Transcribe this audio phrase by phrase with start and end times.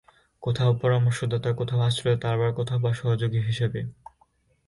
[0.43, 3.79] কোথাও পরামর্শদাতা, কোথাও আশ্রয় দাতা আবার কোথাও বা সহযোগী হিসাবে।